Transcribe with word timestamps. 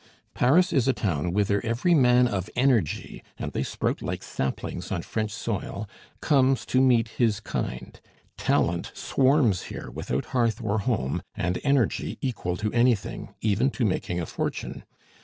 "Paris 0.33 0.73
is 0.73 0.87
a 0.87 0.93
town 0.93 1.31
whither 1.31 1.63
every 1.63 1.93
man 1.93 2.27
of 2.27 2.49
energy 2.55 3.21
and 3.37 3.51
they 3.51 3.61
sprout 3.61 4.01
like 4.01 4.23
saplings 4.23 4.91
on 4.91 5.03
French 5.03 5.29
soil 5.29 5.87
comes 6.21 6.65
to 6.65 6.81
meet 6.81 7.07
his 7.09 7.39
kind; 7.39 8.01
talent 8.35 8.89
swarms 8.95 9.65
here 9.69 9.91
without 9.91 10.25
hearth 10.33 10.59
or 10.59 10.79
home, 10.79 11.21
and 11.35 11.59
energy 11.63 12.17
equal 12.19 12.57
to 12.57 12.73
anything, 12.73 13.35
even 13.41 13.69
to 13.69 13.85
making 13.85 14.19
a 14.19 14.25
fortune. 14.25 14.85